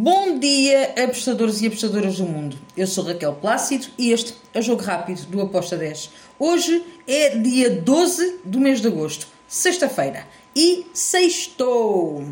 Bom 0.00 0.38
dia, 0.38 0.94
apostadores 1.02 1.60
e 1.60 1.66
apostadoras 1.66 2.18
do 2.18 2.24
mundo. 2.24 2.56
Eu 2.76 2.86
sou 2.86 3.02
Raquel 3.02 3.34
Plácido 3.34 3.88
e 3.98 4.12
este 4.12 4.32
é 4.54 4.60
o 4.60 4.62
Jogo 4.62 4.80
Rápido 4.80 5.26
do 5.26 5.40
Aposta 5.40 5.76
10. 5.76 6.10
Hoje 6.38 6.84
é 7.04 7.30
dia 7.30 7.68
12 7.68 8.42
do 8.44 8.60
mês 8.60 8.80
de 8.80 8.86
agosto, 8.86 9.26
sexta-feira, 9.48 10.24
e 10.54 10.86
sextou. 10.94 12.24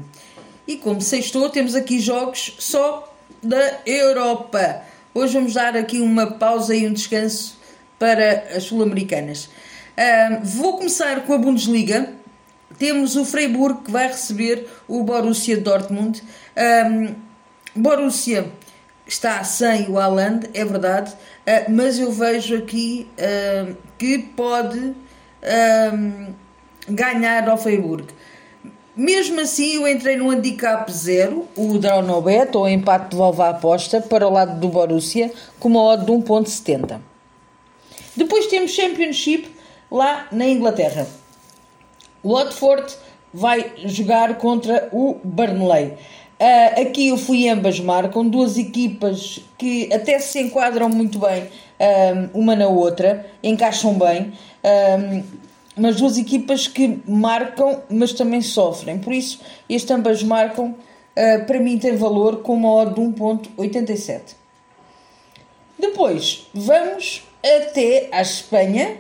E 0.64 0.76
como 0.76 1.00
sextou, 1.00 1.50
temos 1.50 1.74
aqui 1.74 1.98
jogos 1.98 2.54
só 2.60 3.12
da 3.42 3.80
Europa. 3.85 4.83
Hoje 5.12 5.35
vamos 5.35 5.54
dar 5.54 5.76
aqui 5.76 5.98
uma 5.98 6.35
pausa 6.35 6.72
e 6.72 6.87
um 6.87 6.92
descanso 6.92 7.58
para 7.98 8.46
as 8.56 8.62
sul-americanas. 8.62 9.51
vou 10.44 10.76
começar 10.76 11.26
com 11.26 11.33
a 11.33 11.38
Bundesliga. 11.38 12.14
Temos 12.78 13.17
o 13.17 13.24
Freiburg 13.24 13.83
que 13.83 13.90
vai 13.90 14.06
receber 14.06 14.69
o 14.87 15.03
Borussia 15.03 15.56
Dortmund. 15.56 16.23
Um, 16.56 17.26
Borussia 17.77 18.51
está 19.06 19.43
sem 19.45 19.89
o 19.89 19.98
Haaland, 19.98 20.48
é 20.53 20.65
verdade, 20.65 21.12
uh, 21.12 21.71
mas 21.71 21.98
eu 21.98 22.11
vejo 22.11 22.57
aqui 22.57 23.09
uh, 23.19 23.77
que 23.98 24.19
pode 24.19 24.79
uh, 24.79 26.34
ganhar 26.89 27.48
ao 27.48 27.57
Freiburg. 27.57 28.07
Mesmo 28.97 29.41
assim, 29.41 29.75
eu 29.75 29.87
entrei 29.87 30.17
no 30.17 30.31
handicap 30.31 30.91
zero, 30.91 31.47
o 31.55 31.79
draw 31.79 32.01
no 32.01 32.20
bet, 32.23 32.57
ou 32.57 32.67
empate 32.67 33.11
de 33.11 33.17
volva 33.17 33.47
à 33.47 33.51
aposta, 33.51 34.01
para 34.01 34.27
o 34.27 34.33
lado 34.33 34.59
do 34.59 34.69
Borussia, 34.69 35.31
com 35.61 35.69
uma 35.69 35.83
odd 35.83 36.06
de 36.06 36.12
1.70. 36.12 36.98
Depois 38.17 38.47
temos 38.47 38.70
Championship 38.70 39.55
lá 39.91 40.27
na 40.33 40.47
Inglaterra. 40.47 41.06
O 42.23 42.34
Watford 42.34 42.97
vai 43.33 43.73
jogar 43.84 44.37
contra 44.39 44.89
o 44.91 45.20
Burnley. 45.23 45.98
Uh, 46.39 46.83
aqui 46.83 47.09
eu 47.09 47.17
fui 47.17 47.49
ambas 47.49 47.81
marcam, 47.81 48.29
duas 48.29 48.59
equipas 48.59 49.41
que 49.57 49.91
até 49.91 50.19
se 50.19 50.39
enquadram 50.39 50.91
muito 50.91 51.19
bem 51.19 51.45
uh, 51.45 52.39
uma 52.39 52.55
na 52.55 52.69
outra, 52.69 53.25
encaixam 53.43 53.95
bem, 53.95 54.34
uh, 54.62 55.25
mas 55.75 55.97
duas 55.97 56.19
equipas 56.19 56.69
que 56.69 57.01
marcam, 57.09 57.81
mas 57.89 58.12
também 58.12 58.43
sofrem. 58.43 58.98
Por 58.98 59.15
isso, 59.15 59.41
este 59.69 59.91
ambas 59.93 60.23
marcam, 60.23 60.75
para 61.47 61.59
mim 61.59 61.78
tem 61.78 61.97
valor 61.97 62.43
com 62.43 62.55
uma 62.55 62.73
odd 62.73 62.95
de 62.95 63.00
1.87. 63.00 64.34
Depois, 65.78 66.47
vamos 66.55 67.23
até 67.45 68.09
à 68.11 68.23
Espanha, 68.23 68.97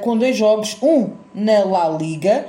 com 0.00 0.16
dois 0.16 0.36
jogos, 0.36 0.76
um 0.82 1.10
na 1.32 1.64
La 1.64 1.88
Liga, 1.90 2.46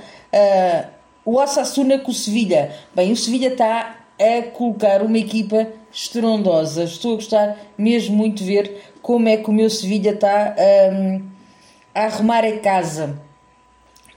o 1.23 1.35
Osasuna 1.37 1.99
com 1.99 2.09
o 2.09 2.15
Sevilha. 2.15 2.75
Bem, 2.95 3.11
o 3.11 3.15
Sevilha 3.15 3.49
está 3.49 4.00
a 4.21 4.43
colocar 4.51 5.01
uma 5.01 5.17
equipa 5.17 5.67
estrondosa. 5.91 6.83
Estou 6.83 7.13
a 7.13 7.15
gostar 7.15 7.57
mesmo 7.77 8.15
muito 8.15 8.43
de 8.43 8.45
ver 8.45 8.83
como 9.01 9.27
é 9.27 9.37
que 9.37 9.49
o 9.49 9.53
meu 9.53 9.69
Sevilha 9.69 10.11
está 10.11 10.55
um, 10.93 11.21
a 11.93 12.05
arrumar 12.05 12.45
a 12.45 12.59
casa. 12.59 13.19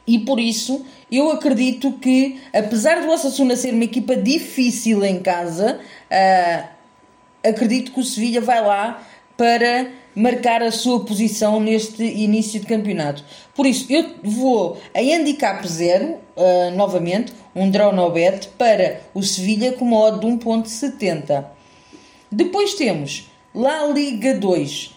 E 0.06 0.18
por 0.18 0.38
isso 0.38 0.84
eu 1.10 1.30
acredito 1.30 1.92
que, 1.92 2.40
apesar 2.52 3.00
do 3.00 3.10
Osasuna 3.10 3.56
ser 3.56 3.72
uma 3.72 3.84
equipa 3.84 4.14
difícil 4.14 5.02
em 5.04 5.20
casa, 5.20 5.80
uh, 6.10 6.68
acredito 7.48 7.92
que 7.92 8.00
o 8.00 8.04
Sevilha 8.04 8.40
vai 8.40 8.60
lá 8.60 9.02
para 9.36 9.88
marcar 10.14 10.62
a 10.62 10.70
sua 10.70 11.04
posição 11.04 11.60
neste 11.60 12.02
início 12.02 12.60
de 12.60 12.66
campeonato. 12.66 13.24
Por 13.54 13.66
isso, 13.66 13.86
eu 13.92 14.14
vou 14.22 14.78
a 14.94 15.00
handicap 15.00 15.66
zero, 15.66 16.16
uh, 16.36 16.70
novamente, 16.76 17.32
um 17.54 17.70
draw 17.70 17.92
no 17.92 18.10
bet, 18.10 18.48
para 18.56 19.00
o 19.12 19.22
Sevilha 19.22 19.72
com 19.72 19.84
uma 19.84 19.98
odd 19.98 20.20
de 20.20 20.26
1.70. 20.26 21.44
Depois 22.30 22.74
temos 22.74 23.30
La 23.54 23.86
Liga 23.86 24.34
2. 24.34 24.94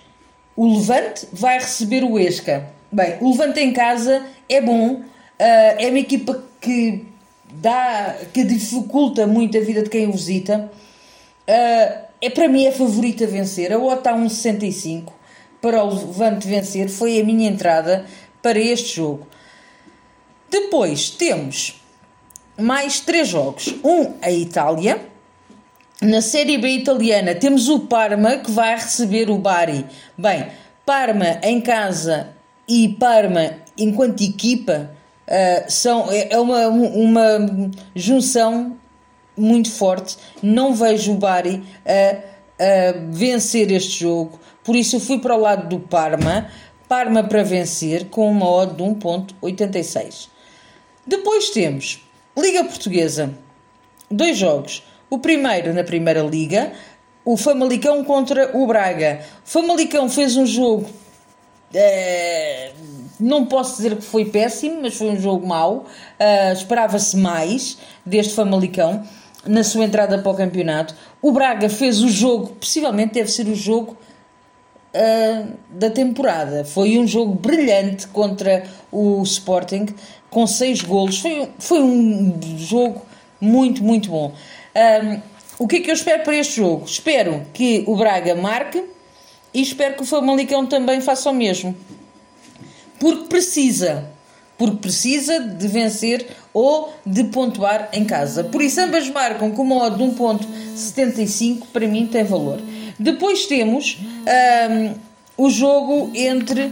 O 0.56 0.78
Levante 0.78 1.28
vai 1.32 1.60
receber 1.60 2.04
o 2.04 2.18
Esca. 2.18 2.68
Bem, 2.92 3.18
o 3.22 3.32
Levante 3.32 3.60
em 3.60 3.74
casa 3.74 4.26
é 4.48 4.62
bom, 4.62 4.94
uh, 4.94 5.04
é 5.40 5.88
uma 5.88 6.00
equipa 6.00 6.44
que 6.62 7.06
dá, 7.52 8.18
que 8.34 8.44
dificulta 8.44 9.26
muito 9.26 9.58
a 9.58 9.62
vida 9.62 9.84
de 9.84 9.90
quem 9.90 10.08
o 10.08 10.12
visita. 10.12 10.72
Uh, 11.48 12.08
é 12.20 12.30
para 12.30 12.48
mim 12.48 12.68
a 12.68 12.72
favorita 12.72 13.24
a 13.24 13.28
vencer. 13.28 13.72
A 13.72 13.78
OTA 13.78 14.12
1,65 14.12 15.14
para 15.62 15.84
o 15.84 15.94
Levante 15.94 16.48
vencer 16.48 16.90
foi 16.90 17.20
a 17.20 17.24
minha 17.24 17.50
entrada 17.50 18.06
para 18.42 18.60
este 18.60 18.96
jogo. 18.96 19.28
Depois 20.50 21.10
temos 21.10 21.82
mais 22.58 23.00
três 23.00 23.28
jogos. 23.28 23.74
Um 23.84 24.14
a 24.22 24.32
Itália. 24.32 25.00
Na 26.02 26.22
Série 26.22 26.60
B 26.60 26.70
italiana 26.70 27.34
temos 27.34 27.70
o 27.70 27.80
Parma 27.80 28.38
que 28.38 28.52
vai 28.52 28.76
receber 28.76 29.30
o 29.30 29.38
Bari. 29.38 29.86
Bem, 30.18 30.48
Parma 30.86 31.40
em 31.44 31.60
casa 31.60 32.30
e 32.68 32.90
Parma 32.90 33.58
enquanto 33.78 34.22
equipa 34.24 34.92
uh, 35.28 35.72
são, 35.72 36.12
é, 36.12 36.30
é 36.32 36.40
uma, 36.40 36.68
uma 36.68 37.72
junção 37.96 38.78
muito 39.38 39.72
forte. 39.72 40.18
Não 40.42 40.74
vejo 40.74 41.14
o 41.14 41.16
Bari 41.16 41.64
a, 41.86 42.64
a 42.64 42.94
vencer 43.10 43.72
este 43.72 44.00
jogo, 44.02 44.40
por 44.68 44.76
isso 44.76 44.98
eu 44.98 45.00
fui 45.00 45.20
para 45.20 45.34
o 45.34 45.40
lado 45.40 45.70
do 45.70 45.80
Parma. 45.80 46.52
Parma 46.90 47.24
para 47.24 47.42
vencer 47.44 48.10
com 48.10 48.30
uma 48.30 48.50
odd 48.50 48.76
de 48.76 48.84
1.86. 48.84 50.28
Depois 51.06 51.50
temos 51.52 52.02
Liga 52.38 52.66
Portuguesa. 52.66 53.34
Dois 54.12 54.38
jogos. 54.38 54.84
O 55.10 55.20
primeiro 55.20 55.74
na 55.74 55.86
Primeira 55.86 56.22
Liga, 56.22 56.74
o 57.24 57.38
Famalicão 57.38 58.04
contra 58.04 58.58
o 58.58 58.68
Braga. 58.68 59.22
O 59.46 59.50
Famalicão 59.50 60.10
fez 60.10 60.36
um 60.36 60.46
jogo. 60.46 60.90
É, 61.74 62.74
não 63.20 63.46
posso 63.46 63.78
dizer 63.78 63.96
que 63.96 64.02
foi 64.02 64.26
péssimo, 64.26 64.82
mas 64.82 64.96
foi 64.96 65.08
um 65.10 65.20
jogo 65.20 65.48
mau. 65.48 65.86
Uh, 66.20 66.54
Esperava-se 66.54 67.16
mais 67.16 67.78
deste 68.06 68.34
Famalicão 68.34 69.06
na 69.48 69.64
sua 69.64 69.86
entrada 69.86 70.20
para 70.20 70.32
o 70.32 70.36
campeonato. 70.36 70.96
O 71.22 71.32
Braga 71.32 71.70
fez 71.70 72.02
o 72.02 72.10
jogo, 72.10 72.50
possivelmente 72.60 73.14
deve 73.14 73.32
ser 73.32 73.48
o 73.48 73.56
jogo 73.56 73.98
uh, 74.94 75.54
da 75.70 75.90
temporada. 75.90 76.66
Foi 76.66 76.98
um 76.98 77.08
jogo 77.08 77.34
brilhante 77.34 78.08
contra 78.08 78.64
o 78.92 79.22
Sporting, 79.24 79.88
com 80.30 80.46
seis 80.46 80.82
golos. 80.82 81.20
Foi, 81.20 81.50
foi 81.60 81.82
um 81.82 82.40
jogo 82.58 83.02
muito, 83.40 83.84
muito 83.84 84.10
bom. 84.10 84.34
Um, 84.76 85.22
o 85.60 85.68
que 85.68 85.78
é 85.78 85.80
que 85.80 85.90
eu 85.90 85.96
espero 85.96 86.24
para 86.24 86.36
este 86.36 86.58
jogo? 86.58 86.86
Espero 86.86 87.46
que 87.54 87.84
o 87.88 87.96
Braga 87.96 88.36
marque 88.36 88.84
e 89.54 89.62
espero 89.62 89.96
que 89.96 90.04
o 90.04 90.06
Famalicão 90.06 90.66
também 90.68 91.02
faça 91.02 91.30
o 91.30 91.34
mesmo. 91.34 91.76
Porque 93.00 93.28
precisa 93.28 94.08
porque 94.58 94.78
precisa 94.78 95.40
de 95.40 95.68
vencer 95.68 96.28
ou 96.54 96.94
de 97.06 97.26
pontuar 97.26 97.90
em 97.94 98.04
casa. 98.04 98.44
Por 98.44 98.62
isso, 98.62 98.82
ambas 98.82 99.08
marcam 99.10 99.52
com 99.52 99.62
uma 99.62 99.86
odd 99.86 99.98
de 99.98 100.04
1.75, 100.04 101.68
para 101.72 101.88
mim 101.88 102.08
tem 102.08 102.24
valor. 102.24 102.60
Depois 103.00 103.46
temos 103.46 104.00
um, 104.70 105.46
o 105.46 105.50
jogo 105.50 106.12
entre 106.16 106.70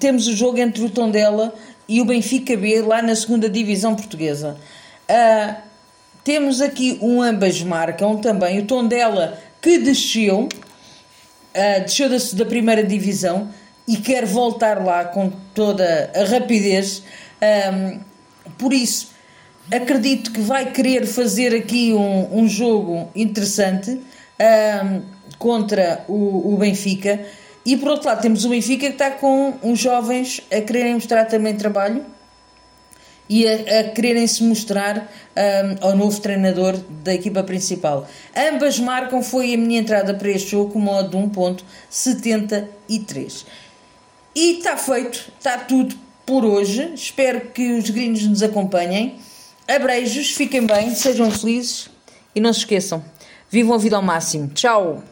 temos 0.00 0.26
o 0.26 0.34
jogo 0.34 0.58
entre 0.58 0.84
o 0.84 0.90
Tondela 0.90 1.54
e 1.88 2.00
o 2.00 2.04
Benfica 2.04 2.56
B 2.56 2.82
lá 2.82 3.00
na 3.00 3.14
segunda 3.14 3.48
divisão 3.48 3.94
portuguesa. 3.94 4.56
Uh, 5.08 5.54
temos 6.24 6.60
aqui 6.60 6.98
um 7.00 7.22
ambas 7.22 7.62
marcam 7.62 8.16
também 8.16 8.58
o 8.58 8.66
Tondela 8.66 9.38
que 9.62 9.78
desceu, 9.78 10.48
uh, 10.48 11.80
desceu 11.82 12.08
da, 12.08 12.16
da 12.32 12.44
primeira 12.44 12.82
divisão 12.82 13.48
e 13.86 13.96
quer 13.96 14.26
voltar 14.26 14.84
lá 14.84 15.04
com 15.04 15.30
toda 15.54 16.10
a 16.14 16.24
rapidez. 16.24 17.02
Um, 17.72 18.00
por 18.58 18.72
isso, 18.72 19.10
acredito 19.72 20.32
que 20.32 20.40
vai 20.40 20.72
querer 20.72 21.06
fazer 21.06 21.54
aqui 21.54 21.92
um, 21.92 22.40
um 22.40 22.48
jogo 22.48 23.08
interessante 23.14 23.90
um, 23.90 25.02
contra 25.38 26.04
o, 26.08 26.54
o, 26.54 26.56
Benfica. 26.56 27.20
E 27.64 27.76
por 27.76 27.90
outro 27.90 28.08
lado, 28.08 28.22
temos 28.22 28.44
o 28.44 28.48
Benfica 28.48 28.86
que 28.86 28.92
está 28.92 29.12
com 29.12 29.54
uns 29.62 29.78
jovens 29.78 30.40
a 30.50 30.60
quererem 30.60 30.94
mostrar 30.94 31.26
também 31.26 31.54
trabalho 31.56 32.04
e 33.28 33.46
a, 33.46 33.80
a 33.80 33.84
quererem 33.90 34.26
se 34.26 34.42
mostrar 34.44 34.98
um, 34.98 35.86
ao 35.86 35.94
novo 35.96 36.20
treinador 36.20 36.76
da 37.02 37.14
equipa 37.14 37.42
principal. 37.42 38.06
Ambas 38.36 38.78
marcam, 38.78 39.22
foi 39.22 39.54
a 39.54 39.56
minha 39.56 39.80
entrada 39.80 40.12
para 40.14 40.30
este 40.30 40.52
jogo 40.52 40.72
com 40.72 40.78
modo 40.78 41.10
de 41.10 41.16
1.73. 41.16 43.44
E 44.36 44.58
está 44.58 44.76
feito, 44.76 45.32
está 45.38 45.56
tudo 45.56 45.96
por 46.26 46.44
hoje. 46.44 46.92
Espero 46.94 47.40
que 47.52 47.72
os 47.72 47.88
gringos 47.88 48.22
nos 48.24 48.42
acompanhem. 48.42 49.16
Abreijos, 49.66 50.32
fiquem 50.32 50.66
bem, 50.66 50.94
sejam 50.94 51.30
felizes 51.30 51.88
e 52.34 52.40
não 52.40 52.52
se 52.52 52.58
esqueçam. 52.58 53.02
Vivam 53.50 53.74
a 53.74 53.78
vida 53.78 53.96
ao 53.96 54.02
máximo. 54.02 54.48
Tchau! 54.48 55.02